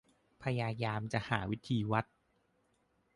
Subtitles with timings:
[0.43, 2.05] พยายามจะหาวิธีวัด